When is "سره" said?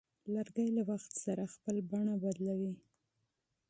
1.23-1.51